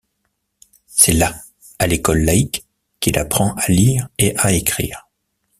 C'est 0.87 1.13
là, 1.13 1.35
à 1.77 1.85
l'école 1.85 2.23
laïque, 2.23 2.65
qu'il 3.01 3.19
apprend 3.19 3.53
à 3.53 3.67
lire 3.71 4.09
et 4.17 4.35
à 4.37 4.51
écrire. 4.51 5.07